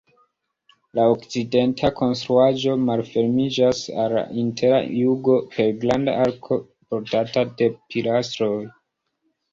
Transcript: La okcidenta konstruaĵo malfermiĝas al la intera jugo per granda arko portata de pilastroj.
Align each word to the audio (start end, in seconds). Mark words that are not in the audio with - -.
La 0.99 1.03
okcidenta 1.15 1.91
konstruaĵo 1.99 2.73
malfermiĝas 2.85 3.83
al 4.05 4.17
la 4.21 4.25
intera 4.45 4.79
jugo 5.03 5.37
per 5.53 5.71
granda 5.85 6.17
arko 6.25 6.59
portata 6.95 7.45
de 7.61 7.69
pilastroj. 7.93 8.53